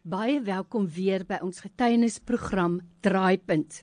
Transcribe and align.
Baie 0.00 0.38
welkom 0.40 0.86
weer 0.88 1.26
by 1.28 1.36
ons 1.44 1.58
getuienisprogram 1.60 2.78
Draaipunt. 3.04 3.82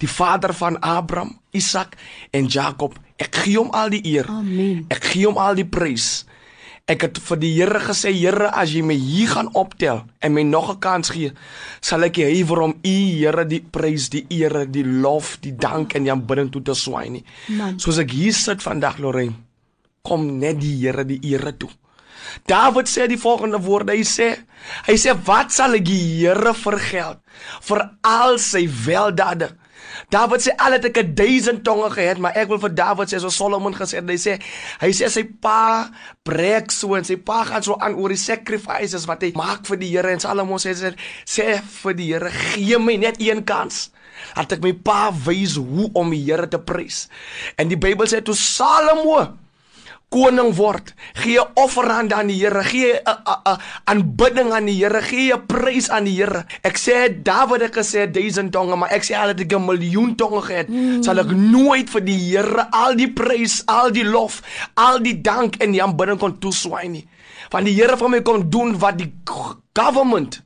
die 0.03 0.11
Vader 0.11 0.55
van 0.59 0.81
Abraham, 0.83 1.37
Isak 1.55 1.95
en 2.35 2.51
Jakob, 2.51 2.99
ek 3.23 3.45
gee 3.45 3.55
hom 3.59 3.71
al 3.71 3.95
die 3.95 4.03
eer. 4.17 4.27
Amen. 4.33 4.83
Ek 4.91 5.13
gee 5.13 5.29
hom 5.29 5.39
al 5.39 5.59
die 5.59 5.69
prys. 5.69 6.27
Ek 6.89 7.05
het 7.05 7.19
vir 7.21 7.39
die 7.39 7.55
Here 7.55 7.79
gesê, 7.85 8.11
Here, 8.17 8.49
as 8.51 8.73
jy 8.75 8.83
my 8.83 8.97
hier 8.99 9.31
gaan 9.31 9.53
optel 9.55 10.07
en 10.25 10.33
my 10.35 10.43
nog 10.43 10.73
'n 10.73 10.81
kans 10.81 11.11
gee, 11.15 11.33
sal 11.81 12.03
ek 12.03 12.17
huiwer 12.17 12.63
om 12.67 12.75
U, 12.83 12.99
Here, 13.15 13.45
die 13.45 13.61
prys, 13.61 14.09
die 14.09 14.25
eer, 14.29 14.67
die 14.67 14.85
lof, 14.85 15.37
die 15.41 15.55
dank 15.55 15.95
en 15.95 16.03
die 16.03 16.11
aanbidding 16.11 16.51
toe 16.51 16.63
te 16.63 16.75
swaai 16.75 17.11
nie. 17.11 17.25
Man. 17.49 17.79
Soos 17.79 17.99
ek 17.99 18.11
hier 18.11 18.33
sit 18.33 18.63
vandag, 18.63 18.99
Lorraine, 18.99 19.37
kom 20.03 20.39
net 20.39 20.61
die 20.61 20.77
Here 20.83 21.05
die 21.05 21.21
ere 21.33 21.57
toe. 21.57 21.71
David 22.49 22.89
sê 22.89 23.07
die 23.09 23.21
volgende 23.21 23.61
woorde, 23.65 23.95
hy 23.97 24.05
sê, 24.07 24.35
hy 24.89 24.97
sê 25.01 25.15
wat 25.27 25.55
sal 25.55 25.79
ek 25.79 25.87
die 25.89 26.03
Here 26.21 26.53
vergeld 26.57 27.23
vir 27.69 27.85
al 28.07 28.39
sy 28.43 28.67
weldade? 28.85 29.53
David 30.13 30.43
sê 30.45 30.55
al 30.61 30.77
het 30.77 30.87
ek 30.89 30.99
'n 30.99 31.15
duisend 31.15 31.65
tonge 31.65 31.91
gehad, 31.91 32.19
maar 32.19 32.37
ek 32.37 32.49
wil 32.49 32.61
vir 32.61 32.75
David 32.75 33.09
sê 33.09 33.21
so 33.21 33.29
Solomon 33.29 33.75
gesê 33.75 34.01
het, 34.01 34.09
hy 34.09 34.17
sê 34.17 34.39
hy 34.81 34.91
sê 34.93 35.09
sy 35.09 35.25
pa 35.25 35.91
breek 36.25 36.71
so 36.71 36.95
en 36.95 37.05
sy 37.05 37.17
pa 37.17 37.45
gaan 37.45 37.63
so 37.63 37.77
aan 37.81 37.95
oor 37.95 38.09
die 38.09 38.17
sacrifices 38.17 39.07
wat 39.07 39.23
hy 39.23 39.33
maak 39.35 39.67
vir 39.67 39.77
die 39.77 39.91
Here 39.91 40.13
en 40.13 40.21
Solomon 40.21 40.59
sê 40.59 40.75
sê, 40.75 40.95
sê 41.25 41.61
vir 41.83 41.95
die 41.95 42.13
Here 42.13 42.31
gee 42.31 42.79
my 42.79 42.97
net 42.97 43.21
een 43.21 43.45
kans. 43.45 43.91
Laat 44.37 44.53
ek 44.53 44.63
my 44.63 44.73
pa 44.73 45.11
wys 45.11 45.57
hoe 45.57 45.91
om 45.95 46.11
die 46.11 46.25
Here 46.25 46.49
te 46.49 46.59
prys. 46.59 47.09
En 47.57 47.69
die 47.69 47.77
Bybel 47.77 48.07
sê 48.07 48.23
toe 48.23 48.35
Salomo 48.35 49.48
koning 50.09 50.55
word, 50.57 50.95
gee 51.15 51.39
'n 51.39 51.51
offerande 51.55 52.15
aan 52.15 52.29
die 52.29 52.41
Here, 52.41 52.63
gee 52.65 52.93
'n 52.95 53.59
aanbidding 53.85 54.53
aan 54.53 54.65
die 54.67 54.77
Here, 54.81 55.03
gee 55.03 55.33
'n 55.33 55.47
prys 55.47 55.91
aan 55.91 56.05
die 56.05 56.17
Here. 56.17 56.45
Ek 56.63 56.77
sê 56.77 57.23
Dawid 57.23 57.61
het 57.61 57.75
gesê 57.75 58.11
1000 58.11 58.53
tonge, 58.53 58.77
maar 58.77 58.91
ek 58.91 59.05
sê 59.05 59.15
al 59.15 59.29
het 59.29 59.41
ek 59.41 59.53
'n 59.53 59.65
miljoen 59.65 60.17
tonge 60.17 60.43
gehad, 60.43 60.69
mm. 60.69 61.03
sal 61.03 61.19
ek 61.19 61.31
nooit 61.31 61.91
vir 61.91 62.05
die 62.05 62.19
Here 62.19 62.67
al 62.71 62.97
die 62.97 63.13
prys, 63.13 63.63
al 63.67 63.91
die 63.91 64.05
lof, 64.05 64.43
al 64.75 64.99
die 64.99 65.21
dank 65.21 65.57
en 65.57 65.73
die 65.73 65.83
aanbidding 65.83 66.19
kon 66.19 66.39
toeswaai 66.39 66.89
nie. 66.89 67.09
Want 67.51 67.65
die 67.67 67.75
Here 67.75 67.97
van 67.97 68.11
my 68.11 68.23
kom 68.23 68.51
doen 68.51 68.79
wat 68.79 68.99
die 68.99 69.13
government 69.73 70.43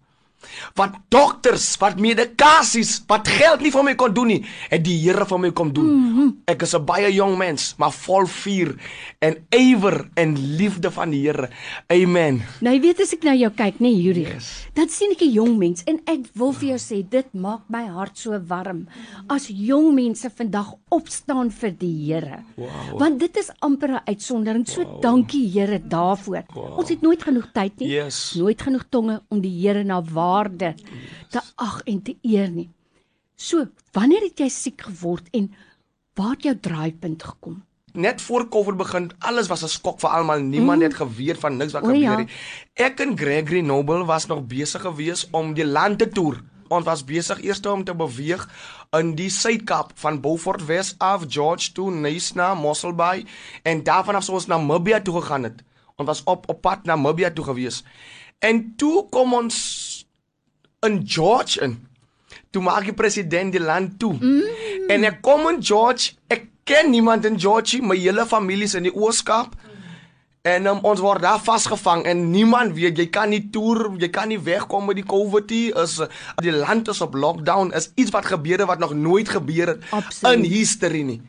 wat 0.74 0.98
dokters, 1.08 1.76
wat 1.78 2.00
medikasies, 2.00 3.02
wat 3.08 3.28
geld 3.28 3.60
nie 3.60 3.70
vir 3.70 3.84
my 3.84 3.94
kon 3.94 4.14
doen 4.14 4.26
nie, 4.26 4.44
het 4.70 4.84
die 4.84 4.98
Here 5.02 5.26
vir 5.26 5.38
my 5.38 5.50
kom 5.50 5.72
doen. 5.72 5.86
Mm 5.86 6.16
-hmm. 6.16 6.36
Ek 6.46 6.62
is 6.62 6.74
'n 6.74 6.84
baie 6.84 7.12
jong 7.12 7.36
mens, 7.38 7.74
maar 7.78 7.92
vol 7.92 8.26
vuur 8.26 8.76
en 9.18 9.36
ywer 9.50 10.08
en 10.14 10.56
liefde 10.56 10.90
van 10.90 11.10
die 11.10 11.26
Here. 11.26 11.48
Amen. 11.88 12.42
Nou 12.60 12.74
jy 12.74 12.80
weet 12.80 13.00
as 13.00 13.12
ek 13.12 13.24
na 13.24 13.34
jou 13.34 13.50
kyk, 13.50 13.80
nê, 13.80 13.90
nee, 13.90 14.02
Juri, 14.02 14.22
yes. 14.22 14.66
dan 14.74 14.88
sien 14.88 15.10
ek 15.10 15.22
'n 15.22 15.32
jong 15.32 15.58
mens 15.58 15.82
en 15.84 16.00
ek 16.06 16.20
wil 16.34 16.52
vir 16.52 16.68
jou 16.68 16.78
sê 16.78 17.08
dit 17.08 17.26
maak 17.34 17.60
my 17.68 17.86
hart 17.86 18.18
so 18.18 18.38
warm 18.48 18.86
as 19.28 19.48
jong 19.48 19.94
mense 19.94 20.30
vandag 20.30 20.74
opstaan 20.92 21.50
vir 21.50 21.72
die 21.78 21.92
Here. 22.02 22.42
Wow. 22.56 22.98
Want 23.00 23.20
dit 23.20 23.36
is 23.36 23.50
amper 23.60 23.90
'n 23.90 24.02
uitsondering. 24.04 24.66
So 24.68 24.82
wow. 24.82 25.00
dankie 25.00 25.50
Here 25.52 25.78
daarvoor. 25.78 26.44
Wow. 26.54 26.78
Ons 26.78 26.88
het 26.88 27.00
nooit 27.00 27.22
genoeg 27.22 27.48
tyd 27.52 27.78
nie. 27.78 27.88
Yes. 27.88 28.34
Nooit 28.36 28.62
genoeg 28.62 28.84
tonge 28.88 29.20
om 29.28 29.40
die 29.40 29.52
Here 29.60 29.84
na 29.84 30.02
waarde 30.42 30.74
te 31.30 31.40
ag 31.56 31.82
en 31.84 32.02
te 32.02 32.16
eer 32.22 32.50
nie. 32.50 32.70
So, 33.36 33.66
wanneer 33.92 34.28
het 34.28 34.40
jy 34.40 34.48
siek 34.48 34.86
geword 34.88 35.28
en 35.32 35.52
waar 36.18 36.34
het 36.36 36.48
jou 36.48 36.56
draaipunt 36.60 37.22
gekom? 37.22 37.62
Net 37.92 38.22
voor 38.24 38.46
Covid 38.48 38.76
begin, 38.76 39.10
alles 39.18 39.48
was 39.48 39.62
'n 39.62 39.68
skok 39.68 40.00
vir 40.00 40.10
almal. 40.10 40.40
Niemand 40.40 40.78
mm. 40.78 40.84
het 40.84 40.94
geweet 40.94 41.38
van 41.38 41.56
niks 41.56 41.72
wat 41.72 41.82
O, 41.82 41.86
gebeur 41.86 42.00
ja. 42.00 42.18
het. 42.18 42.30
Ek 42.74 43.00
en 43.00 43.18
Gregory 43.18 43.60
Noble 43.60 44.04
was 44.04 44.26
nog 44.26 44.46
besig 44.46 44.80
geweest 44.80 45.28
om 45.30 45.54
die 45.54 45.66
land 45.66 45.98
te 45.98 46.08
toer. 46.08 46.40
Ons 46.68 46.84
was 46.84 47.04
besig 47.04 47.42
eers 47.42 47.60
om 47.60 47.84
te 47.84 47.94
beweeg 47.94 48.48
in 48.90 49.14
die 49.14 49.28
Suid-Kaap 49.30 49.92
van 49.94 50.20
Beaufort 50.20 50.64
Wes 50.66 50.94
af 50.98 51.24
George 51.28 51.72
toe 51.72 51.90
Nyasna, 51.90 52.54
Mossel 52.54 52.94
Bay 52.94 53.26
en 53.62 53.82
daarvan 53.82 54.14
af 54.14 54.28
ons 54.28 54.46
na 54.46 54.56
Namibia 54.56 55.00
toe 55.00 55.20
gegaan 55.20 55.42
het. 55.42 55.62
Ons 55.96 56.08
was 56.08 56.22
op 56.24 56.48
op 56.48 56.60
pad 56.60 56.84
na 56.84 56.94
Namibia 56.94 57.30
toe 57.30 57.44
gewees. 57.44 57.84
En 58.38 58.72
toe 58.76 59.08
kom 59.08 59.34
ons 59.34 59.56
in 60.86 61.02
George 61.06 61.60
in. 61.60 61.78
Toe 62.50 62.62
maak 62.62 62.86
die 62.88 62.96
president 62.96 63.52
die 63.54 63.62
land 63.62 63.98
toe. 64.00 64.14
Mm. 64.18 64.88
En 64.92 65.04
ek 65.08 65.20
kom 65.24 65.46
in 65.50 65.60
George, 65.64 66.14
ek 66.32 66.48
ken 66.68 66.90
niemand 66.92 67.26
in 67.28 67.38
George, 67.40 67.80
my 67.82 67.96
hele 67.98 68.26
familie 68.26 68.68
is 68.68 68.76
in 68.78 68.88
die 68.88 68.94
Ooskaap. 68.94 69.54
En 70.42 70.66
um, 70.66 70.80
ons 70.90 70.98
word 70.98 71.22
daar 71.22 71.38
vasgevang 71.38 72.02
en 72.10 72.24
niemand 72.32 72.74
weet 72.74 72.98
jy 72.98 73.06
kan 73.14 73.30
nie 73.30 73.44
toer, 73.54 73.84
jy 74.02 74.08
kan 74.10 74.26
nie 74.26 74.40
wegkom 74.42 74.88
met 74.90 74.98
die 74.98 75.06
COVID 75.06 75.52
nie. 75.54 75.68
Is 75.78 76.00
die 76.42 76.54
land 76.54 76.90
is 76.90 77.02
op 77.04 77.14
lockdown. 77.14 77.70
Is 77.78 77.92
iets 77.94 78.10
wat 78.10 78.26
gebeur 78.26 78.64
het 78.64 78.70
wat 78.70 78.82
nog 78.82 78.96
nooit 78.98 79.30
gebeur 79.30 79.76
het 79.76 79.86
Absoluut. 79.94 80.40
in 80.40 80.50
history 80.50 81.04
nie. 81.06 81.20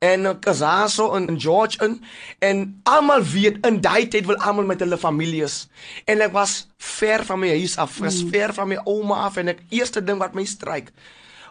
En 0.00 0.24
ek 0.30 0.46
is 0.48 0.62
daar 0.64 0.88
so 0.88 1.12
in, 1.12 1.26
in 1.28 1.36
George 1.40 1.76
in 1.84 1.98
en 2.38 2.60
almal 2.88 3.20
weet 3.20 3.58
in 3.68 3.82
daai 3.84 4.08
tyd 4.08 4.24
wil 4.30 4.38
almal 4.40 4.64
met 4.64 4.80
hulle 4.80 4.96
families. 4.96 5.66
En 6.08 6.24
ek 6.24 6.32
was 6.32 6.54
ver 6.80 7.20
van 7.28 7.42
my 7.42 7.50
huis 7.52 7.76
af, 7.76 7.98
was 8.00 8.22
mm. 8.22 8.30
ver 8.32 8.54
van 8.56 8.70
my 8.70 8.78
ouma 8.88 9.18
af 9.26 9.36
en 9.36 9.52
ek 9.52 9.60
eerste 9.68 10.00
ding 10.00 10.16
wat 10.22 10.32
my 10.38 10.46
stryk. 10.48 10.88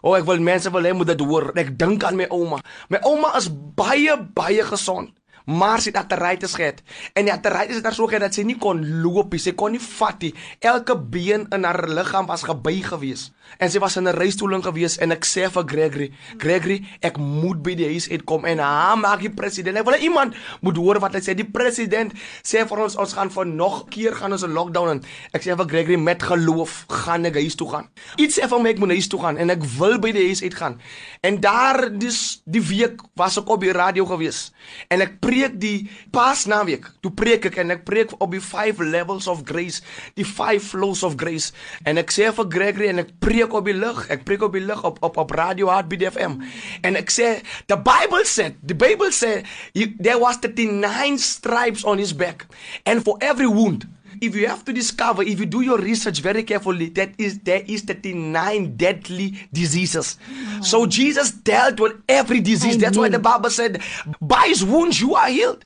O, 0.02 0.10
oh, 0.10 0.18
ek 0.18 0.26
wil 0.26 0.42
mense 0.42 0.72
wil 0.74 0.88
hê 0.88 0.96
moet 0.98 1.12
dit 1.12 1.22
hoor. 1.22 1.52
Ek 1.62 1.76
dink 1.78 2.08
aan 2.08 2.18
my 2.18 2.26
ouma. 2.34 2.58
My 2.90 3.04
ouma 3.06 3.36
is 3.38 3.52
baie 3.54 4.18
baie 4.18 4.66
gesond. 4.66 5.14
Maar 5.50 5.82
sy 5.82 5.90
het 5.90 5.98
arteritis 6.04 6.54
gehad. 6.58 6.84
En 7.18 7.26
die 7.26 7.34
arteritis 7.34 7.80
het 7.80 7.88
haar 7.90 7.98
so 7.98 8.06
gehad 8.10 8.28
dat 8.28 8.38
sy 8.38 8.46
nie 8.46 8.58
kon 8.62 8.84
loop 9.02 9.34
nie. 9.34 9.42
Sy 9.42 9.56
kon 9.58 9.74
nie 9.74 9.82
vat 9.82 10.22
nie. 10.22 10.34
Elke 10.62 10.94
been 11.00 11.48
in 11.56 11.66
haar 11.66 11.88
liggaam 11.90 12.30
was 12.30 12.46
gebuig 12.46 12.92
geweest. 12.94 13.34
En 13.58 13.72
sy 13.72 13.80
was 13.82 13.96
in 13.98 14.08
'n 14.08 14.14
reistool 14.14 14.54
in 14.54 14.64
geweest 14.64 15.00
en 15.02 15.12
ek 15.12 15.26
sê 15.26 15.50
vir 15.50 15.64
Gregory, 15.66 16.12
Gregory, 16.38 16.86
ek 17.02 17.18
moet 17.18 17.64
by 17.64 17.74
die 17.76 17.86
huis 17.86 18.10
uitkom 18.10 18.46
en 18.46 18.60
ha, 18.60 18.96
maak 18.96 19.20
die 19.22 19.34
president. 19.34 19.78
Ek 19.78 19.86
wil 19.86 19.96
iemand 19.96 20.36
moet 20.62 20.78
hoor 20.78 21.00
wat 21.00 21.14
hy 21.14 21.20
sê. 21.20 21.36
Die 21.36 21.50
president 21.50 22.14
sê 22.44 22.68
vir 22.68 22.78
ons 22.78 22.96
ons 22.96 23.14
gaan 23.14 23.30
vir 23.30 23.46
nog 23.46 23.90
keer 23.90 24.16
gaan 24.16 24.32
ons 24.32 24.44
'n 24.44 24.54
lockdown 24.54 24.90
in. 24.90 25.04
Ek 25.34 25.42
sê 25.42 25.56
vir 25.56 25.66
Gregory 25.66 25.98
met 25.98 26.22
geloof 26.24 26.86
gaan 26.88 27.26
ek 27.26 27.36
huis 27.36 27.56
toe 27.56 27.70
gaan. 27.70 27.90
Iets 28.18 28.40
sê 28.40 28.48
vir 28.48 28.60
my 28.60 28.70
ek 28.70 28.80
moet 28.80 28.90
huis 28.90 29.08
toe 29.08 29.20
gaan 29.20 29.38
en 29.38 29.50
ek 29.50 29.64
wil 29.64 30.00
by 30.00 30.12
die 30.12 30.26
huis 30.26 30.42
uitgaan. 30.42 30.80
En 31.22 31.40
daar 31.40 31.98
dis 31.98 32.42
die 32.46 32.62
week 32.62 33.02
was 33.16 33.38
ek 33.38 33.50
op 33.50 33.62
die 33.62 33.74
radio 33.74 34.06
geweest 34.06 34.54
en 34.90 35.02
ek 35.02 35.20
preek 35.20 35.39
preek 35.40 35.60
die 35.62 35.90
Paasnaweek. 36.12 36.88
Toe 37.02 37.12
preek 37.16 37.46
ek 37.48 37.60
en 37.62 37.72
ek 37.72 37.86
preek 37.88 38.12
op 38.20 38.34
die 38.34 38.42
5 38.44 38.82
levels 38.84 39.28
of 39.32 39.46
grace, 39.48 39.82
die 40.20 40.26
5 40.28 40.72
flows 40.74 41.04
of 41.04 41.16
grace. 41.20 41.54
En 41.88 41.98
ek 41.98 42.12
sê 42.12 42.28
vir 42.36 42.50
Gregory 42.52 42.90
en 42.92 43.04
ek 43.06 43.14
preek 43.24 43.54
op 43.56 43.68
die 43.70 43.78
lig. 43.78 44.02
Ek 44.12 44.26
preek 44.28 44.44
op 44.44 44.54
die 44.58 44.64
lig 44.66 44.84
op 44.84 45.00
op 45.06 45.18
op 45.18 45.32
Radio 45.32 45.70
Heartbeat 45.72 46.14
FM. 46.14 46.40
En 46.84 47.00
ek 47.00 47.12
sê 47.14 47.40
the 47.68 47.78
Bible 47.78 48.26
said, 48.26 48.58
the 48.66 48.76
Bible 48.76 49.12
said 49.12 49.46
he, 49.74 49.94
there 50.00 50.20
was 50.20 50.40
39 50.44 51.18
stripes 51.18 51.86
on 51.86 51.98
his 51.98 52.14
back 52.14 52.48
and 52.86 53.04
for 53.04 53.18
every 53.22 53.48
wound 53.48 53.88
if 54.22 54.36
you 54.36 54.48
have 54.48 54.64
to 54.66 54.74
discover 54.74 55.24
if 55.24 55.40
you 55.40 55.46
do 55.46 55.62
your 55.62 55.78
research 55.80 56.20
very 56.22 56.44
carefully 56.44 56.90
that 56.90 57.12
is 57.18 57.40
there 57.40 57.64
is 57.68 57.84
39 57.84 58.76
deadly 58.76 59.38
diseases. 59.52 60.18
So 60.62 60.86
jesus 60.86 61.32
dealt 61.32 61.80
with 61.80 61.94
every 62.08 62.42
disease. 62.42 62.78
That's 62.78 62.98
why 62.98 63.08
Amen. 63.08 63.22
the 63.22 63.30
bible 63.30 63.50
said 63.50 63.82
by 64.22 64.46
his 64.48 64.64
wounds 64.64 65.00
you 65.02 65.16
are 65.16 65.30
healed. 65.30 65.66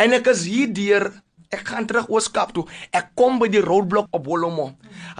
En 0.00 0.12
ek 0.16 0.30
is 0.32 0.46
hier 0.48 0.70
deur 0.72 1.10
ek 1.50 1.66
gaan 1.66 1.86
terug 1.86 2.08
Ooskap 2.08 2.52
toe. 2.54 2.64
Ek 2.94 3.10
kom 3.18 3.40
by 3.40 3.50
die 3.52 3.62
roadblock 3.64 4.08
op 4.14 4.26
Wolomo 4.26 4.70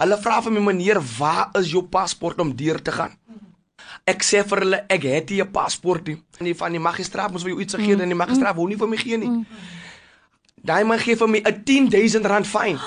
hulle 0.01 0.17
vra 0.21 0.39
vir 0.41 0.55
my 0.55 0.63
meneer 0.71 0.99
waar 1.17 1.51
is 1.59 1.71
jou 1.73 1.83
paspoort 1.91 2.39
om 2.41 2.55
deur 2.57 2.79
te 2.81 2.93
gaan? 2.95 3.13
Ek 4.09 4.23
sê 4.25 4.41
vir 4.47 4.63
hulle 4.63 4.79
ek 4.89 5.03
het 5.05 5.29
nie 5.29 5.41
'n 5.41 5.51
paspoort 5.51 6.07
nie. 6.07 6.17
En 6.39 6.45
die 6.45 6.55
van 6.55 6.71
die 6.71 6.79
magistraat 6.81 7.31
moes 7.31 7.43
vir 7.43 7.51
jou 7.51 7.61
iets 7.61 7.75
gee 7.75 7.93
en 7.93 8.09
die 8.09 8.15
magistraat 8.23 8.55
wou 8.55 8.67
nie 8.67 8.77
vir 8.77 8.87
my 8.87 8.97
gee 8.97 9.17
nie. 9.17 9.45
Daai 10.63 10.83
man 10.83 10.99
gee 10.99 11.15
vir 11.15 11.27
my 11.27 11.41
'n 11.41 11.63
10000 11.63 12.25
rand 12.25 12.47
fyn. 12.47 12.77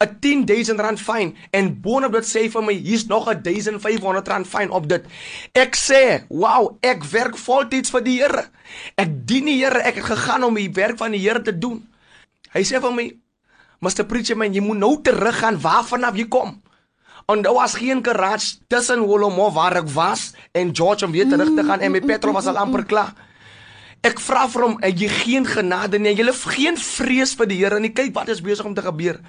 'n 0.00 0.18
10000 0.20 0.80
rand 0.80 1.00
fyn 1.00 1.34
en 1.50 1.80
boonop 1.80 2.12
dit 2.12 2.26
sê 2.26 2.42
vir 2.50 2.62
my 2.62 2.74
hier's 2.74 3.06
nog 3.06 3.28
'n 3.28 3.42
1500 3.42 4.28
rand 4.28 4.46
fyn 4.46 4.70
op 4.70 4.88
dit. 4.88 5.04
Ek 5.52 5.76
sê, 5.76 6.24
"Wow, 6.28 6.76
ek 6.80 7.04
werk 7.04 7.36
voltyds 7.36 7.90
vir 7.90 8.02
die 8.02 8.20
Here. 8.20 8.44
Ek 8.96 9.26
dien 9.26 9.44
die 9.44 9.64
Here. 9.64 9.78
Ek 9.78 9.94
het 9.94 10.04
gegaan 10.04 10.44
om 10.44 10.54
die 10.54 10.70
werk 10.72 10.98
van 10.98 11.10
die 11.12 11.20
Here 11.20 11.42
te 11.42 11.58
doen." 11.58 11.88
Hy 12.52 12.62
sê 12.62 12.80
vir 12.80 12.92
my, 12.92 13.16
"Mr. 13.80 14.04
Preacher 14.04 14.36
man, 14.36 14.54
jy 14.54 14.60
moet 14.60 14.78
nou 14.78 15.02
teruggaan 15.02 15.60
waarvan 15.60 16.04
af 16.04 16.16
jy 16.16 16.28
kom." 16.28 16.62
En 17.26 17.42
daar 17.42 17.54
was 17.54 17.74
geen 17.74 18.04
garage 18.04 18.56
tussen 18.68 19.00
Wolomo 19.00 19.52
waar 19.52 19.76
ek 19.76 19.88
was 19.88 20.32
en 20.52 20.76
George 20.76 21.04
om 21.04 21.12
weer 21.12 21.28
terug 21.28 21.54
te 21.56 21.64
gaan 21.64 21.80
en 21.80 21.90
my 21.90 22.00
petrol 22.00 22.32
was 22.32 22.46
al 22.46 22.56
amper 22.56 22.84
klaar. 22.84 23.14
Ek 24.04 24.18
vra 24.20 24.44
vir 24.52 24.62
hom, 24.62 24.76
"Het 24.82 25.00
jy 25.00 25.08
geen 25.08 25.46
genade 25.46 25.98
nie? 25.98 26.14
Jy 26.14 26.26
het 26.26 26.34
geen 26.34 26.76
vrees 26.76 27.34
vir 27.34 27.46
die 27.46 27.56
Here 27.56 27.80
nie. 27.80 27.88
Kyk 27.88 28.12
wat 28.14 28.28
is 28.28 28.42
besig 28.42 28.66
om 28.66 28.74
te 28.74 28.82
gebeur." 28.82 29.20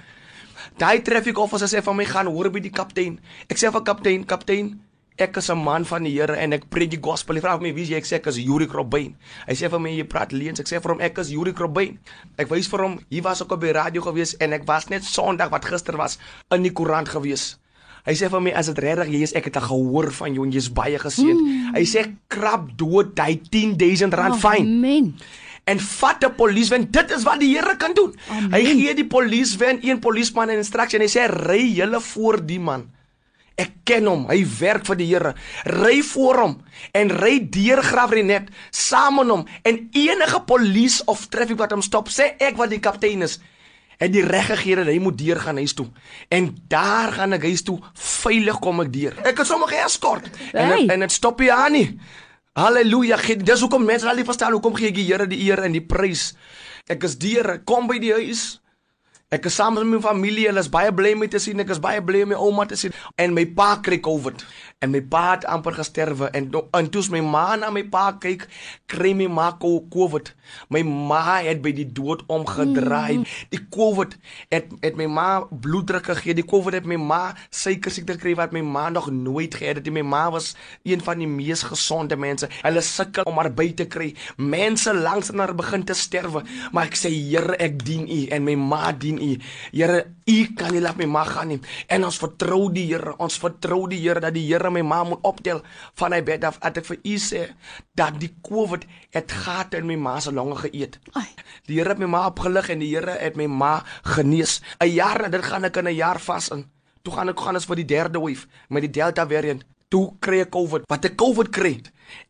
Daai 0.76 1.02
traffic 1.02 1.38
officer 1.38 1.66
sê 1.66 1.82
van 1.82 1.96
my 1.96 2.04
gaan 2.04 2.26
hoor 2.26 2.50
by 2.50 2.60
die 2.60 2.70
kaptein. 2.70 3.18
Ek 3.48 3.56
sê 3.56 3.72
vir 3.72 3.80
kaptein, 3.80 4.26
kaptein, 4.26 4.80
ek 5.18 5.36
is 5.38 5.48
'n 5.50 5.56
man 5.56 5.84
van 5.84 6.02
die 6.02 6.10
Here 6.10 6.36
en 6.36 6.52
ek 6.52 6.68
preek 6.68 6.90
die 6.90 7.00
gospel. 7.00 7.36
Hy 7.36 7.40
vra 7.40 7.58
my 7.58 7.72
wie 7.72 7.82
is 7.82 7.88
jy? 7.88 7.96
Ek 7.96 8.04
sê 8.04 8.16
ek 8.16 8.26
is 8.26 8.36
Yuri 8.36 8.66
Krobbein. 8.66 9.16
Hy 9.48 9.54
sê 9.54 9.70
vir 9.70 9.80
my 9.80 9.88
jy 9.88 10.04
praat 10.04 10.32
leens. 10.32 10.60
Ek 10.60 10.66
sê 10.66 10.82
vir 10.82 10.92
hom 10.92 11.00
ek 11.00 11.18
is 11.18 11.30
Yuri 11.30 11.52
Krobbein. 11.54 11.98
Ek 12.38 12.48
wys 12.50 12.68
vir 12.68 12.80
hom, 12.80 13.00
hier 13.08 13.22
was 13.22 13.40
ek 13.40 13.52
op 13.52 13.60
die 13.60 13.72
radio 13.72 14.02
gewees 14.02 14.34
en 14.40 14.52
ek 14.52 14.66
was 14.66 14.90
net 14.90 15.02
Sondag 15.04 15.50
wat 15.50 15.64
gister 15.64 15.96
was 15.96 16.18
in 16.50 16.62
die 16.62 16.72
koerant 16.72 17.08
gewees. 17.08 17.56
Hy 18.06 18.14
sê 18.14 18.28
vir 18.30 18.42
my 18.42 18.52
as 18.54 18.70
dit 18.70 18.78
regtig 18.84 19.10
jy 19.10 19.22
is, 19.26 19.34
ek 19.34 19.50
het 19.50 19.56
'n 19.58 19.66
gehoor 19.66 20.12
van 20.14 20.34
jou 20.34 20.44
en 20.46 20.52
jy's 20.52 20.70
baie 20.70 20.98
geseën. 20.98 21.36
Mm. 21.36 21.74
Hy 21.74 21.84
sê 21.84 22.14
krap 22.28 22.70
dood 22.78 23.18
hy 23.18 23.40
10000 23.50 24.14
rand 24.14 24.38
fyn 24.38 24.62
Amen. 24.62 25.14
en 25.66 25.78
vat 25.78 26.24
'n 26.24 26.34
polisiewen. 26.34 26.90
Dit 26.90 27.10
is 27.10 27.24
wat 27.24 27.40
die 27.40 27.56
Here 27.56 27.76
kan 27.76 27.94
doen. 27.94 28.14
Amen. 28.30 28.52
Hy 28.52 28.64
gee 28.64 28.94
die 28.94 29.06
polisiewen 29.06 29.78
een 29.82 29.98
polisieman 29.98 30.48
'n 30.48 30.62
instruksie 30.62 30.98
en 30.98 31.04
hy 31.04 31.10
sê 31.10 31.26
ry 31.26 31.74
julle 31.74 32.00
voor 32.00 32.46
die 32.46 32.60
man. 32.60 32.90
Ek 33.56 33.72
ken 33.84 34.06
hom. 34.06 34.26
Hy 34.28 34.44
werk 34.60 34.84
vir 34.86 34.96
die 34.96 35.06
Here. 35.06 35.34
Ry 35.64 36.02
voor 36.02 36.36
hom 36.40 36.62
en 36.92 37.10
ry 37.10 37.40
deur 37.40 37.82
Graafrenet 37.82 38.48
saam 38.70 39.16
met 39.16 39.28
hom 39.28 39.46
en 39.64 39.88
enige 39.92 40.40
polisie 40.46 41.02
of 41.06 41.26
traffic 41.28 41.58
wat 41.58 41.72
hom 41.72 41.82
stop, 41.82 42.08
sê 42.08 42.36
ek 42.38 42.56
wat 42.56 42.70
die 42.70 42.80
kaptein 42.80 43.22
is. 43.22 43.40
Het 43.96 44.12
die 44.12 44.24
reg 44.26 44.46
gegee 44.46 44.76
dat 44.76 44.86
hy 44.86 44.98
moet 45.00 45.18
deur 45.18 45.40
gaan 45.40 45.56
huis 45.56 45.72
toe. 45.74 45.86
En 46.28 46.50
daar 46.68 47.12
gaan 47.12 47.32
ek 47.32 47.42
huis 47.48 47.62
toe 47.62 47.78
veilig 47.94 48.58
kom 48.60 48.80
ek 48.80 48.92
deur. 48.92 49.14
Ek 49.24 49.38
het 49.38 49.46
sommer 49.46 49.68
geëskort. 49.68 50.28
En 50.52 50.66
Hey. 50.68 50.80
dit- 50.80 50.90
en 50.90 51.00
dit 51.00 51.12
stop 51.12 51.38
hier 51.38 51.52
aan 51.52 51.72
nie. 51.72 51.98
Halleluja. 52.56 53.16
Dis 53.44 53.60
hoekom 53.60 53.84
mense 53.84 54.08
al 54.08 54.16
nie 54.16 54.24
verstaan 54.24 54.52
hoekom 54.52 54.74
gee 54.78 54.88
ek 54.88 54.94
die 54.94 55.04
Here 55.10 55.26
die 55.26 55.42
eer 55.48 55.62
en 55.64 55.72
die 55.72 55.84
prys. 55.84 56.34
Ek 56.88 57.02
is 57.04 57.16
deur, 57.18 57.50
ek 57.58 57.64
kom 57.64 57.86
by 57.86 57.98
die 57.98 58.12
huis. 58.12 58.60
Ek 59.28 59.44
is 59.48 59.54
saam 59.58 59.74
met 59.74 59.84
my 59.90 59.98
familie, 60.00 60.46
hulle 60.46 60.60
is 60.62 60.68
baie 60.70 60.92
bly 60.94 61.12
om 61.16 61.18
my 61.18 61.26
te 61.26 61.38
sien. 61.42 61.58
Ek 61.60 61.70
is 61.74 61.80
baie 61.82 62.00
bly 62.00 62.22
om 62.22 62.28
my 62.28 62.36
ouma 62.38 62.64
te 62.70 62.76
sien. 62.78 62.92
En 63.18 63.34
my 63.34 63.44
pa 63.46 63.76
kry 63.82 63.98
COVID. 63.98 64.44
En 64.84 64.90
my 64.92 65.00
pa 65.00 65.30
het 65.32 65.44
amper 65.48 65.72
gesterwe 65.72 66.26
en 66.36 66.50
to- 66.50 66.68
en 66.70 66.90
toe's 66.90 67.08
my 67.08 67.20
ma 67.20 67.56
na 67.56 67.70
my 67.70 67.82
pa 67.88 68.12
kyk, 68.12 68.46
kry 68.86 69.14
my 69.14 69.26
ma 69.26 69.56
COVID. 69.58 70.34
My 70.68 70.82
ma 70.82 71.38
het 71.40 71.62
by 71.62 71.72
die 71.72 71.86
dood 71.92 72.22
omgedraai. 72.28 73.24
Die 73.48 73.66
COVID 73.70 74.16
het 74.50 74.66
het 74.80 74.96
my 74.96 75.06
ma 75.06 75.46
bloeddruk 75.50 76.04
gegee. 76.04 76.34
Die 76.34 76.44
COVID 76.44 76.74
het 76.74 76.84
my 76.84 76.96
ma 76.96 77.34
suiker 77.50 77.90
siekte 77.90 78.12
gekry 78.12 78.34
wat 78.34 78.52
my 78.52 78.60
ma 78.60 78.90
nog 78.90 79.10
nooit 79.10 79.54
gehad 79.54 79.76
het. 79.76 79.90
My 79.90 80.02
ma 80.02 80.30
was 80.30 80.54
een 80.84 81.00
van 81.00 81.18
die 81.18 81.26
mees 81.28 81.62
gesonde 81.62 82.16
mense. 82.16 82.48
Hulle 82.62 82.80
sukkel 82.80 83.24
om 83.24 83.36
haar 83.38 83.54
by 83.54 83.72
te 83.72 83.86
kry. 83.86 84.14
Mense 84.36 84.94
langs 84.94 85.30
haar 85.32 85.54
begin 85.54 85.84
te 85.84 85.94
sterwe. 85.94 86.44
Maar 86.72 86.84
ek 86.86 86.96
sê 86.96 87.08
Here, 87.08 87.56
ek 87.56 87.82
dien 87.84 88.04
U 88.08 88.26
en 88.28 88.44
my 88.44 88.54
ma 88.54 88.92
dien 88.92 89.16
U. 89.22 89.38
Here, 89.72 90.04
U 90.28 90.52
kan 90.54 90.72
nie 90.72 90.80
laat 90.80 90.96
my 90.98 91.06
ma 91.06 91.24
gaan 91.24 91.48
nie. 91.48 91.60
En 91.88 92.04
ons 92.04 92.18
vertrou 92.18 92.70
die 92.72 92.86
Here. 92.92 93.16
Ons 93.18 93.38
vertrou 93.38 93.88
die 93.88 94.00
Here 94.04 94.20
dat 94.20 94.34
die 94.34 94.44
Here 94.46 94.65
my 94.70 94.82
ma 94.82 95.02
moet 95.04 95.22
optel 95.22 95.62
van 95.94 96.12
hy 96.12 96.22
bed 96.22 96.44
af. 96.44 96.58
Ek 96.60 96.84
vir 96.86 96.98
U 97.02 97.16
sê 97.18 97.42
dat 97.94 98.18
die 98.20 98.32
COVID 98.42 98.86
het 99.16 99.32
gate 99.32 99.76
in 99.76 99.86
my 99.86 99.96
ma 99.96 100.20
se 100.20 100.32
longe 100.32 100.56
geëet. 100.64 100.98
Ai. 101.14 101.28
Die 101.66 101.78
Here 101.78 101.94
het 101.94 101.98
my 101.98 102.06
ma 102.06 102.26
opgelig 102.26 102.70
en 102.70 102.78
die 102.78 102.92
Here 102.94 103.18
het 103.20 103.36
my 103.36 103.46
ma 103.46 103.84
genees. 104.02 104.60
'n 104.80 104.88
Jaar 104.88 105.22
na 105.22 105.28
dit 105.28 105.44
gaan 105.44 105.64
ek 105.64 105.76
in 105.76 105.88
'n 105.88 105.94
jaar 105.94 106.20
vas 106.20 106.50
in. 106.50 106.66
Toe 107.02 107.14
gaan 107.14 107.28
ek 107.28 107.40
gaan 107.40 107.54
ons 107.54 107.66
vir 107.66 107.76
die 107.76 107.84
derde 107.84 108.18
wave 108.18 108.46
met 108.68 108.82
die 108.82 108.90
Delta 108.90 109.26
variant. 109.26 109.64
Toe 109.88 110.16
kry 110.20 110.40
ek 110.40 110.50
COVID. 110.50 110.82
Wat 110.88 111.04
ek 111.04 111.16
COVID 111.16 111.50
kry. 111.50 111.82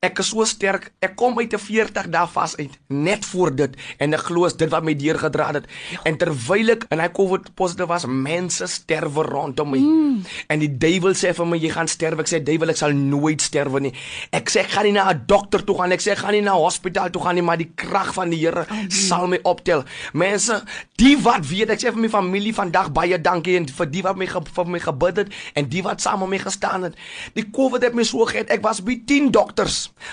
Ek 0.04 0.20
is 0.20 0.30
so 0.30 0.44
sterk. 0.44 0.90
Ek 1.00 1.16
kom 1.16 1.38
uit 1.38 1.52
'n 1.52 1.58
40 1.58 2.08
dae 2.10 2.26
vas 2.26 2.56
uit 2.56 2.72
net 2.88 3.24
voor 3.24 3.54
dit 3.54 3.76
en 3.98 4.14
ek 4.14 4.20
glo 4.20 4.46
is 4.46 4.54
dit 4.54 4.70
wat 4.70 4.84
my 4.84 4.94
deurgedra 4.94 5.52
het. 5.52 5.66
En 6.04 6.16
terwyl 6.16 6.70
ek 6.70 6.86
in 6.90 7.00
hy 7.00 7.08
COVID 7.08 7.54
positief 7.54 7.86
was, 7.86 8.06
mense 8.06 8.66
sterwe 8.66 9.22
rondom 9.22 9.70
my. 9.70 9.78
Mm. 9.78 10.22
En 10.48 10.58
die 10.58 10.70
duiwel 10.78 11.14
sê 11.14 11.34
vir 11.34 11.46
my 11.46 11.56
jy 11.56 11.70
gaan 11.70 11.88
sterwe. 11.88 12.22
Ek 12.22 12.28
sê 12.28 12.42
duiwel 12.42 12.70
ek 12.70 12.76
sal 12.76 12.92
nooit 12.92 13.40
sterwe 13.40 13.80
nie. 13.80 13.92
Ek 14.30 14.50
sê 14.50 14.60
ek 14.60 14.70
gaan 14.70 14.84
nie 14.84 14.92
na 14.92 15.10
'n 15.10 15.24
dokter 15.26 15.64
toe 15.64 15.76
gaan. 15.78 15.92
Ek 15.92 16.00
sê 16.00 16.12
ek 16.12 16.18
gaan 16.18 16.32
nie 16.32 16.42
na 16.42 16.54
hospitaal 16.54 17.10
toe 17.10 17.22
gaan 17.22 17.34
nie, 17.34 17.42
maar 17.42 17.58
die 17.58 17.72
krag 17.74 18.14
van 18.14 18.30
die 18.30 18.38
Here 18.46 18.66
sal 18.88 19.26
my 19.26 19.38
optel. 19.42 19.84
Mense, 20.12 20.62
die 20.96 21.16
wat 21.16 21.46
weet, 21.48 21.70
ek 21.70 21.80
sê 21.80 21.92
vir 21.92 22.02
my 22.02 22.08
familie 22.08 22.54
vandag 22.54 22.92
baie 22.92 23.18
dankie 23.18 23.56
en 23.56 23.66
vir 23.66 23.86
die 23.86 24.02
wat 24.02 24.16
my 24.16 24.26
vir 24.26 24.66
my 24.66 24.78
gebid 24.78 25.16
het 25.16 25.28
en 25.54 25.68
die 25.68 25.82
wat 25.82 26.00
saam 26.00 26.20
met 26.20 26.28
my 26.28 26.38
gestaan 26.38 26.82
het. 26.82 26.94
Die 27.34 27.46
COVID 27.50 27.82
het 27.82 27.94
my 27.94 28.04
so 28.04 28.24
gehad. 28.24 28.50
Ek 28.50 28.62
was 28.62 28.80
by 28.80 29.00
10 29.04 29.30
dokters. 29.34 29.65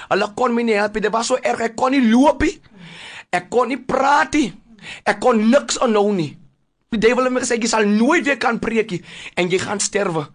Hulle 0.09 0.29
kon 0.37 0.55
my 0.55 0.63
nie 0.67 0.77
help 0.77 0.95
nie. 0.95 1.03
Dit 1.05 1.13
was 1.13 1.31
so 1.31 1.39
erg. 1.41 1.61
Ek 1.69 1.75
kon 1.79 1.93
nie 1.95 2.03
loop 2.03 2.43
nie. 2.45 2.55
Ek 3.33 3.49
kon 3.53 3.71
nie 3.71 3.79
praat 3.81 4.37
nie. 4.37 4.53
Ek 5.07 5.19
kon 5.23 5.39
niks 5.49 5.79
aanhou 5.81 6.11
nie. 6.13 6.33
Die 6.93 7.01
duiwel 7.01 7.25
het 7.25 7.33
my 7.33 7.41
gesê 7.41 7.57
jy 7.57 7.69
sal 7.71 7.87
nooit 7.89 8.25
weer 8.27 8.37
kan 8.37 8.59
preek 8.61 8.91
nie 8.93 9.01
en 9.39 9.47
jy 9.49 9.57
gaan 9.63 9.81
sterwe. 9.81 10.27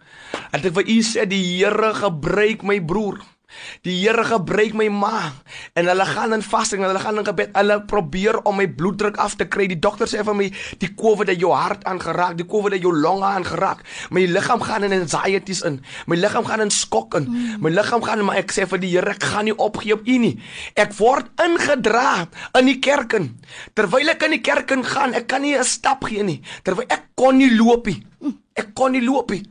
En 0.50 0.58
ek 0.58 0.74
vir 0.74 0.90
u 0.90 0.96
sê 1.06 1.26
die 1.30 1.42
Here 1.60 1.92
gebruik 1.94 2.64
my 2.66 2.80
broer. 2.82 3.20
Die 3.86 3.94
Here 4.02 4.24
gebruik 4.28 4.74
my 4.76 4.88
ma 4.92 5.32
en 5.78 5.88
hulle 5.88 6.04
gaan 6.04 6.34
in 6.36 6.42
vasting 6.44 6.82
hulle 6.84 7.00
gaan 7.00 7.20
in 7.20 7.26
gebed. 7.26 7.54
Hulle 7.56 7.78
probeer 7.88 8.40
om 8.48 8.58
my 8.60 8.66
bloeddruk 8.68 9.16
af 9.16 9.38
te 9.40 9.46
kry. 9.48 9.68
Die 9.70 9.78
dokter 9.80 10.10
sê 10.10 10.24
vir 10.26 10.36
my 10.36 10.48
die 10.82 10.90
COVID 10.98 11.32
het 11.32 11.40
jou 11.40 11.54
hart 11.56 11.86
aangeraak, 11.88 12.36
die 12.38 12.46
COVID 12.48 12.76
het 12.76 12.84
jou 12.84 12.92
longe 12.92 13.24
aangeraak. 13.28 13.84
My 14.12 14.26
liggaam 14.28 14.62
gaan 14.64 14.84
in 14.84 14.96
anxieties 15.00 15.64
in. 15.68 15.80
My 16.06 16.18
liggaam 16.20 16.46
gaan 16.48 16.66
in 16.66 16.74
skok 16.74 17.18
in. 17.20 17.28
My 17.62 17.72
liggaam 17.72 18.04
gaan 18.04 18.24
maar 18.28 18.42
ek 18.42 18.52
sê 18.54 18.68
vir 18.68 18.84
die 18.84 18.92
Here 18.98 19.16
ek 19.16 19.24
gaan 19.32 19.48
nie 19.48 19.56
opgee 19.56 19.96
op 19.96 20.04
U 20.04 20.18
nie. 20.20 20.34
Ek 20.76 20.92
word 21.00 21.30
ingedra 21.44 22.26
in 22.58 22.68
die 22.68 22.78
kerk 22.84 23.16
in. 23.16 23.32
Terwyl 23.78 24.12
ek 24.12 24.28
in 24.28 24.36
die 24.36 24.44
kerk 24.44 24.76
in 24.76 24.84
gaan, 24.84 25.14
ek 25.16 25.28
kan 25.28 25.42
nie 25.42 25.56
'n 25.56 25.64
stap 25.64 26.04
gee 26.04 26.22
nie. 26.22 26.42
Terwyl 26.64 26.86
ek 26.88 27.14
kon 27.16 27.38
nie 27.38 27.50
loop 27.56 27.86
nie. 27.86 28.02
Ek 28.56 28.74
kon 28.74 28.92
nie 28.92 29.04
loop 29.04 29.30
nie. 29.30 29.44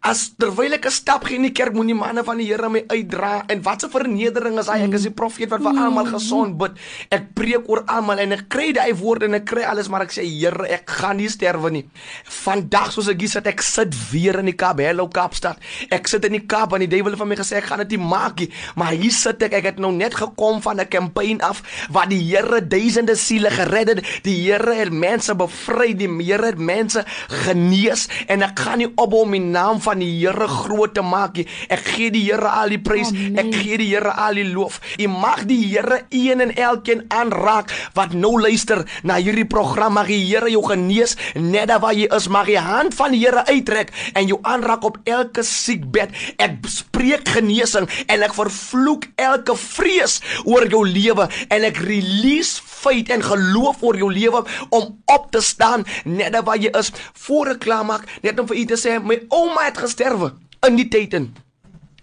As 0.00 0.30
terwyl 0.38 0.74
ek 0.74 0.86
'n 0.86 0.90
stap 0.94 1.24
gee 1.26 1.36
in 1.36 1.42
die 1.42 1.52
kerk, 1.52 1.74
moenie 1.74 1.94
manne 1.94 2.22
van 2.24 2.38
die 2.38 2.46
Here 2.46 2.68
my 2.68 2.84
uitdra 2.86 3.44
en 3.48 3.62
wat 3.62 3.82
'n 3.82 3.90
vernedering 3.90 4.58
is 4.58 4.68
hy. 4.68 4.84
Ek 4.86 4.94
is 4.94 5.02
die 5.02 5.10
profeet 5.10 5.50
wat 5.50 5.60
vir 5.60 5.74
almal 5.74 6.06
gesond 6.06 6.56
bid. 6.56 6.72
Ek 7.10 7.34
preek 7.34 7.68
oor 7.68 7.82
almal 7.86 8.18
en 8.18 8.32
ek 8.32 8.48
kry 8.48 8.72
daai 8.72 8.94
woorde 8.94 9.26
en 9.26 9.34
ek 9.34 9.44
kry 9.44 9.62
alles, 9.62 9.88
maar 9.88 10.02
ek 10.02 10.12
sê 10.12 10.22
Here, 10.22 10.68
ek 10.68 10.88
gaan 10.88 11.16
nie 11.16 11.28
sterwe 11.28 11.70
nie. 11.70 11.88
Vandag 12.24 12.92
soos 12.92 13.08
ek 13.08 13.20
hier 13.20 13.28
sit, 13.28 13.46
ek 13.46 13.60
sit 13.60 13.94
weer 14.12 14.38
in 14.38 14.46
die 14.46 14.52
Kaap, 14.52 14.78
Hello 14.78 15.08
Kaapstad. 15.08 15.58
Ek 15.90 16.06
sit 16.06 16.24
in 16.24 16.32
die 16.32 16.46
Kaap 16.46 16.72
en 16.72 16.80
die 16.80 16.88
duiwel 16.88 17.12
het 17.12 17.18
van 17.18 17.28
my 17.28 17.36
gesê 17.36 17.56
ek 17.56 17.64
gaan 17.64 17.78
dit 17.78 17.98
nie 17.98 18.06
maak 18.06 18.38
nie, 18.38 18.50
maar 18.76 18.92
hier 18.92 19.12
sit 19.12 19.42
ek. 19.42 19.52
Ek 19.52 19.64
het 19.64 19.78
nou 19.78 19.92
net 19.92 20.14
gekom 20.14 20.62
van 20.62 20.80
'n 20.80 20.88
kampanje 20.88 21.42
af 21.42 21.62
waar 21.90 22.08
die 22.08 22.22
Here 22.28 22.60
duisende 22.60 23.16
siele 23.16 23.50
gered 23.50 23.88
het. 23.88 24.04
Die 24.22 24.46
Here 24.46 24.74
het 24.74 24.92
mense 24.92 25.34
bevry, 25.34 25.94
die 25.94 26.08
Here 26.08 26.46
het 26.46 26.58
mense 26.58 27.04
genees 27.28 28.08
en 28.28 28.42
ek 28.42 28.58
gaan 28.58 28.78
nie 28.78 28.92
ophou 28.94 29.22
om 29.22 29.30
die 29.30 29.40
naam 29.40 29.80
van 29.88 30.02
die 30.02 30.10
Here 30.18 30.48
groot 30.50 30.94
te 30.96 31.04
maak. 31.04 31.38
Ek 31.72 31.84
gee 31.94 32.12
die 32.12 32.24
Here 32.26 32.50
al 32.50 32.74
die 32.74 32.80
prys. 32.82 33.12
Amen. 33.12 33.38
Ek 33.40 33.52
gee 33.56 33.78
die 33.80 33.88
Here 33.92 34.12
al 34.12 34.38
die 34.40 34.46
loof. 34.48 34.80
U 34.98 35.08
mag 35.12 35.44
die 35.48 35.60
Here 35.70 36.02
een 36.14 36.42
en 36.44 36.54
elkeen 36.54 37.04
aanraak 37.14 37.72
wat 37.96 38.14
nou 38.16 38.34
luister 38.40 38.84
na 39.06 39.18
hierdie 39.20 39.46
program. 39.48 39.96
Mag 39.98 40.10
die 40.12 40.20
Here 40.26 40.50
jou 40.52 40.64
genees 40.66 41.16
net 41.34 41.70
daar 41.72 41.82
waar 41.84 41.96
jy 41.96 42.08
is. 42.14 42.28
Mag 42.32 42.50
die 42.50 42.60
hand 42.60 42.96
van 42.98 43.14
die 43.16 43.22
Here 43.24 43.46
uittrek 43.48 43.92
en 44.14 44.28
jou 44.28 44.40
aanraak 44.42 44.84
op 44.84 45.00
elke 45.08 45.44
siekbed. 45.46 46.12
Ek 46.36 46.58
spreek 46.68 47.28
genesing 47.38 47.88
en 48.06 48.26
ek 48.26 48.36
vervloek 48.36 49.08
elke 49.18 49.56
vrees 49.58 50.18
oor 50.44 50.66
jou 50.68 50.84
lewe 50.86 51.28
en 51.48 51.68
ek 51.68 51.80
release 51.86 52.60
faith 52.62 53.10
en 53.14 53.24
geloof 53.24 53.82
oor 53.82 53.98
jou 53.98 54.10
lewe 54.12 54.44
om 54.74 54.90
op 55.08 55.30
te 55.34 55.42
staan 55.44 55.86
net 56.04 56.34
daar 56.34 56.44
waar 56.46 56.60
jy 56.60 56.72
is. 56.78 56.92
Voor 57.24 57.54
ek 57.54 57.62
klaar 57.64 57.86
maak, 57.88 58.06
net 58.22 58.38
om 58.40 58.48
vir 58.50 58.60
u 58.60 58.64
te 58.72 58.78
sê 58.80 58.98
my 59.02 59.18
ouma 59.34 59.66
het 59.68 59.77
gesterwe 59.82 60.32
in 60.66 60.76
die 60.76 60.88
tyd 60.88 61.14
in 61.14 61.28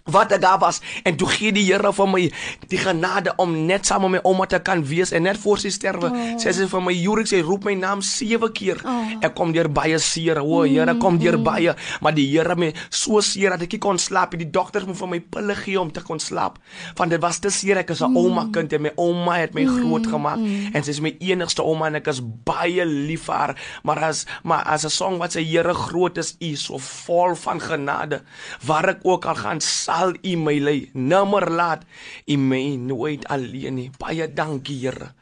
wat 0.05 0.31
ek 0.35 0.41
daar 0.41 0.59
was 0.61 0.81
en 1.03 1.15
toe 1.17 1.27
gee 1.33 1.51
die 1.51 1.63
Here 1.65 1.89
vir 1.97 2.09
my 2.09 2.21
die 2.69 2.77
genade 2.77 3.31
om 3.41 3.55
net 3.65 3.87
saam 3.89 4.03
met 4.05 4.11
my 4.15 4.19
ouma 4.29 4.45
te 4.45 4.59
kan 4.61 4.83
wees 4.85 5.09
en 5.17 5.23
net 5.25 5.39
voor 5.41 5.57
sy 5.57 5.71
sterwe 5.73 6.11
oh. 6.11 6.25
sê 6.41 6.53
sy 6.53 6.67
vir 6.69 6.83
my 6.85 6.93
Jurik 6.93 7.29
sy 7.31 7.39
roep 7.41 7.65
my 7.65 7.73
naam 7.79 8.03
7 8.05 8.51
keer. 8.53 8.83
Oh. 8.85 9.15
ek 9.25 9.33
kom 9.37 9.53
deur 9.55 9.65
baie 9.73 9.97
seer. 9.99 10.37
O 10.43 10.61
Here 10.61 10.93
kom 11.01 11.17
deur 11.17 11.39
baie 11.41 11.73
maar 12.05 12.13
die 12.13 12.27
Here 12.29 12.53
my 12.59 12.69
so 12.93 13.21
seer 13.25 13.55
dat 13.55 13.65
ek 13.65 13.73
nie 13.77 13.81
kon 13.81 13.97
slaap 14.01 14.37
die 14.37 14.45
dokters 14.45 14.85
moet 14.85 14.99
vir 14.99 15.11
my 15.15 15.19
pille 15.37 15.55
gee 15.63 15.79
om 15.81 15.89
te 15.89 16.05
kon 16.05 16.21
slaap 16.21 16.61
want 16.99 17.09
dit 17.15 17.21
was 17.25 17.41
te 17.41 17.49
seer. 17.49 17.81
Ek 17.81 17.89
is 17.89 18.03
'n 18.05 18.13
ouma 18.13 18.45
kind 18.53 18.73
en 18.73 18.81
my 18.85 18.93
ouma 19.01 19.39
het 19.41 19.55
my 19.57 19.65
groot 19.65 20.05
gemaak 20.05 20.37
en 20.37 20.83
sy 20.83 20.91
is 20.91 21.01
my 21.01 21.15
enigste 21.19 21.65
ouma 21.65 21.87
en 21.87 21.95
ek 21.95 22.07
is 22.13 22.21
baie 22.21 22.85
lief 22.85 23.25
vir 23.25 23.35
haar. 23.35 23.55
Maar 23.83 24.03
as 24.13 24.25
maar 24.43 24.63
as 24.65 24.85
'n 24.85 24.93
song 24.93 25.17
wat 25.17 25.33
sê 25.33 25.41
Here 25.41 25.73
groot 25.73 26.17
is 26.17 26.35
u 26.41 26.55
so 26.55 26.77
vol 26.77 27.35
van 27.35 27.59
genade 27.59 28.21
waar 28.65 28.89
ek 28.89 28.99
ook 29.03 29.25
al 29.25 29.35
gaan 29.35 29.61
sal 29.95 30.11
u 30.23 30.35
my 30.37 30.59
lei 30.59 30.89
nimmer 30.93 31.47
laat 31.49 31.85
u 32.27 32.35
my 32.37 32.75
nooit 32.75 33.23
alleen 33.31 33.75
nie. 33.75 33.91
Baie 33.97 34.27
dankie 34.33 34.79
Here. 34.79 35.13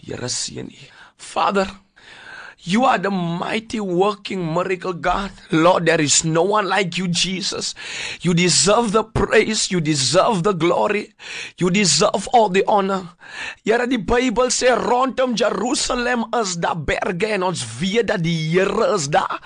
Here 0.00 0.28
seën 0.28 0.68
u. 0.70 0.84
Vader 1.16 1.68
You 2.66 2.86
are 2.86 2.96
the 2.96 3.10
mighty 3.10 3.78
working 3.78 4.40
miracle 4.40 4.94
God. 4.94 5.30
Lord, 5.52 5.84
there 5.84 6.00
is 6.00 6.24
no 6.24 6.42
one 6.44 6.66
like 6.66 6.96
you, 6.96 7.08
Jesus. 7.08 7.74
You 8.22 8.32
deserve 8.32 8.92
the 8.92 9.04
praise. 9.04 9.70
You 9.70 9.82
deserve 9.82 10.44
the 10.44 10.54
glory. 10.54 11.12
You 11.58 11.68
deserve 11.68 12.26
all 12.32 12.48
the 12.48 12.64
honor. 12.64 13.10
Here, 13.64 13.84
die 13.84 14.00
Bybel 14.00 14.48
sê 14.48 14.72
rondom 14.80 15.34
Jerusalem 15.36 16.24
is 16.40 16.54
daar 16.56 16.78
berge 16.80 17.34
en 17.36 17.44
ons 17.44 17.60
weet 17.80 18.08
dat 18.08 18.24
die 18.24 18.32
Here 18.54 18.88
is 18.94 19.10
daar. 19.12 19.42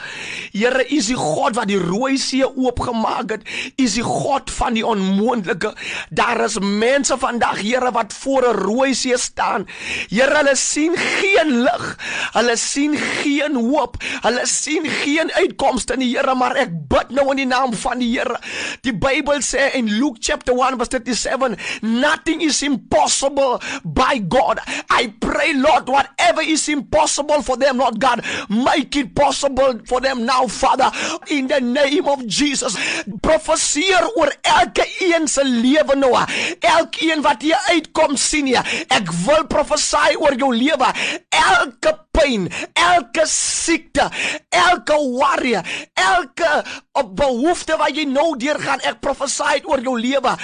Here, 0.54 0.87
is 0.87 1.10
die 1.10 1.18
God 1.18 1.58
wat 1.58 1.70
die 1.70 1.78
Rooi 1.82 2.14
See 2.22 2.46
oopgemaak 2.46 3.34
het. 3.34 3.50
Is 3.82 3.98
die 3.98 4.06
God 4.06 4.50
van 4.54 4.78
die 4.78 4.87
onmoontlike. 4.87 5.75
Daar 6.14 6.44
is 6.46 6.60
mense 6.62 7.18
vandag, 7.18 7.64
Here, 7.66 7.90
wat 7.90 8.14
voor 8.14 8.46
'n 8.46 8.62
Rooi 8.62 8.94
See 8.94 9.18
staan. 9.18 9.66
Here, 10.06 10.38
hulle 10.38 10.54
sien 10.54 10.94
geen 10.94 11.66
lig. 11.66 11.98
Hulle 12.38 12.56
sien 12.56 12.94
geen 13.22 13.56
hoop. 13.56 13.96
Hulle 14.24 14.46
sien 14.48 14.86
geen 15.02 15.32
uitkomste 15.32 15.96
in 15.98 16.04
die 16.04 16.10
Here, 16.16 16.34
maar 16.34 16.56
ek 16.60 16.72
bid 16.90 17.12
nou 17.16 17.28
in 17.32 17.42
die 17.42 17.48
naam 17.48 17.74
van 17.76 18.02
die 18.02 18.10
Here. 18.14 18.38
Die 18.86 18.94
Bybel 18.94 19.42
sê 19.44 19.70
in 19.78 19.90
Luke 19.98 20.20
chapter 20.20 20.56
1 20.56 20.78
verse 20.80 20.92
37, 20.96 21.56
nothing 21.82 22.42
is 22.44 22.62
impossible 22.66 23.58
by 23.84 24.18
God. 24.28 24.60
I 24.90 25.12
pray 25.20 25.54
Lord 25.54 25.88
whatever 25.88 26.42
is 26.42 26.68
impossible 26.68 27.42
for 27.42 27.56
them, 27.56 27.78
Lord 27.78 28.00
God, 28.00 28.24
make 28.48 28.96
it 28.96 29.14
possible 29.14 29.80
for 29.86 30.00
them 30.00 30.24
now, 30.24 30.46
Father, 30.46 30.90
in 31.28 31.48
the 31.48 31.60
name 31.60 32.08
of 32.08 32.26
Jesus. 32.26 32.76
Profeseer 33.22 34.08
oor 34.16 34.32
elke 34.42 34.86
een 35.04 35.28
se 35.28 35.44
lewe 35.44 35.96
nou. 35.96 36.14
Elkeen 36.60 37.22
wat 37.22 37.42
hier 37.42 37.58
uitkom 37.68 38.16
sien 38.16 38.48
jy. 38.50 38.62
Ek 38.94 39.10
wil 39.24 39.46
profesei 39.50 40.16
oor 40.18 40.36
jou 40.38 40.50
lewe. 40.54 40.92
Elke 41.28 41.94
pyn, 42.18 42.48
elke 42.75 43.25
siekte, 43.30 44.08
elke 44.50 44.96
worry, 44.98 45.54
elke 45.94 46.50
op 46.98 47.14
behoefte 47.18 47.76
wat 47.78 47.94
jy 47.94 48.04
nou 48.10 48.32
deurgaan, 48.40 48.82
ek 48.88 49.00
profesei 49.04 49.60
oor 49.68 49.82
jou 49.84 49.94
lewe. 50.00 50.34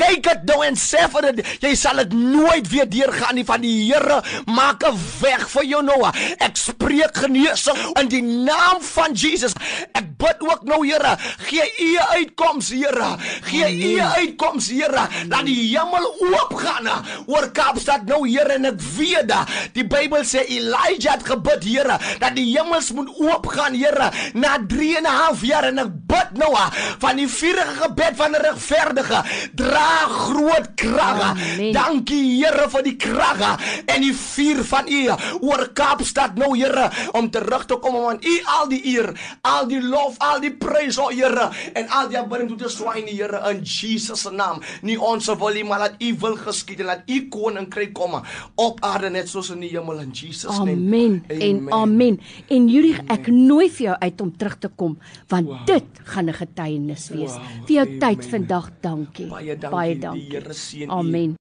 Kyk 0.00 0.22
dit 0.26 0.44
nou 0.50 0.60
en 0.66 0.76
sê 0.78 1.06
vir 1.12 1.28
dit, 1.30 1.42
jy 1.64 1.72
sal 1.78 2.02
dit 2.02 2.16
nooit 2.18 2.66
weer 2.72 2.88
deurgaan 2.90 3.38
nie 3.38 3.46
van 3.48 3.62
die 3.64 3.72
Here 3.82 4.20
maak 4.46 4.84
'n 4.84 4.98
weg 5.20 5.48
vir 5.48 5.64
jou 5.64 5.82
nou. 5.82 6.00
Ek 6.38 6.56
spreek 6.56 7.16
genesing 7.16 7.78
in 8.00 8.08
die 8.08 8.22
naam 8.22 8.80
van 8.80 9.14
Jesus. 9.14 9.54
Ek 9.94 10.16
bid 10.18 10.38
ook 10.40 10.62
nou 10.64 10.82
Here, 10.86 11.16
gee 11.48 11.64
U 11.78 11.98
uitkoms 12.18 12.68
Here. 12.70 13.16
Gee 13.48 13.96
U 13.96 14.00
uitkoms 14.00 14.68
Here, 14.68 15.08
dat 15.28 15.46
die 15.46 15.76
hemel 15.76 16.06
oopgaan 16.20 16.88
oor 17.26 17.50
Kaapstad 17.52 18.06
nou 18.06 18.28
Here 18.28 18.52
en 18.52 18.64
ek 18.64 18.80
weet 18.96 19.28
dat 19.28 19.48
die 19.72 19.84
Bybel 19.84 20.24
sê 20.24 20.44
Elijah 20.48 21.21
het 21.22 21.30
gebid 21.30 21.64
Here 21.64 21.98
dat 22.18 22.34
die 22.36 22.48
hemels 22.56 22.90
moet 22.92 23.10
oopgaan 23.18 23.74
Here 23.78 24.10
na 24.34 24.58
3 24.66 24.96
en 24.96 25.06
'n 25.06 25.06
half 25.06 25.44
jaar 25.44 25.64
en 25.64 25.78
ek 25.78 25.92
bid 26.06 26.30
nou 26.34 26.52
van 26.98 27.16
die 27.16 27.28
vurige 27.28 27.74
gebed 27.82 28.16
van 28.16 28.30
'n 28.30 28.42
regverdige 28.42 29.22
dra 29.54 30.06
groot 30.08 30.74
krag. 30.74 31.20
Amen. 31.20 31.72
Dankie 31.72 32.42
Here 32.42 32.68
vir 32.68 32.82
die 32.82 32.96
krag 32.96 33.60
en 33.86 34.00
die 34.00 34.14
vuur 34.14 34.64
van 34.64 34.88
U 34.88 35.10
oor 35.40 35.68
Kaapstad 35.72 36.34
nou 36.34 36.56
Here 36.58 36.90
om 37.12 37.30
terug 37.30 37.64
te 37.66 37.76
kom 37.76 37.94
om 37.94 38.08
aan 38.08 38.20
U 38.20 38.40
al 38.44 38.68
die 38.68 38.86
eer, 38.86 39.14
al 39.40 39.66
die 39.66 39.82
lof, 39.82 40.14
al 40.18 40.40
die 40.40 40.52
prys 40.52 40.98
o 40.98 41.08
Here 41.08 41.50
en 41.72 41.88
al 41.88 42.08
die 42.08 42.18
aanbidding 42.18 42.48
toe 42.48 42.58
te 42.58 42.68
swyn 42.68 43.04
die 43.04 43.22
Here 43.22 43.50
in 43.50 43.62
Jesus 43.62 44.20
se 44.20 44.30
naam. 44.30 44.60
Nie 44.82 45.00
ons 45.00 45.26
wil 45.26 45.52
nie, 45.52 45.64
maar 45.64 45.78
laat 45.78 45.94
U 45.98 46.16
wil 46.18 46.36
geskied 46.36 46.80
en 46.80 46.86
laat 46.86 47.02
U 47.06 47.28
koninkryk 47.28 47.92
kom 47.92 48.22
op 48.54 48.80
aarde 48.80 49.10
net 49.10 49.28
soos 49.28 49.50
in 49.50 49.60
die 49.60 49.70
hemel 49.70 49.98
in 49.98 50.10
Jesus 50.10 50.50
naam. 50.50 50.68
Amen 50.68 51.01
en 51.28 51.60
amen. 51.72 52.18
En 52.48 52.68
Juri, 52.68 52.94
ek 53.12 53.30
nooi 53.32 53.68
vir 53.70 53.86
jou 53.86 53.96
uit 53.98 54.20
om 54.20 54.32
terug 54.36 54.58
te 54.58 54.68
kom 54.68 54.98
want 55.28 55.48
wow. 55.48 55.66
dit 55.66 56.02
gaan 56.14 56.28
'n 56.28 56.34
getuienis 56.34 57.08
wees. 57.10 57.36
Wow, 57.36 57.66
Vir 57.66 57.74
jou 57.74 57.86
amen. 57.86 57.98
tyd 57.98 58.26
vandag, 58.26 58.70
dankie. 58.80 59.26
Baie 59.26 59.56
dankie. 59.56 59.70
Baie 59.70 59.94
Die 59.94 60.00
dankie. 60.00 60.30
Here 60.30 60.52
seën 60.52 60.88
u. 60.88 60.92
Amen. 60.92 61.36